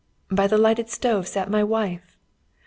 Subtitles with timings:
[0.31, 2.17] By the lighted stove sat my wife!